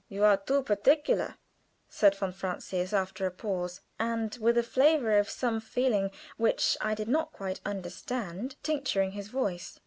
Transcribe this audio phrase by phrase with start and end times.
[0.09, 1.35] "You are too particular,"
[1.87, 6.95] said von Francius, after a pause, and with a flavor of some feeling which I
[6.95, 9.77] did not quite understand tincturing his voice.